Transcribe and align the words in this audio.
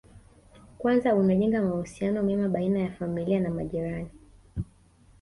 Kwanza 0.77 1.15
unajenga 1.15 1.61
mahusiano 1.61 2.23
mema 2.23 2.49
baina 2.49 2.79
ya 2.79 2.91
familia 2.91 3.39
na 3.39 3.49
majirani 3.49 4.09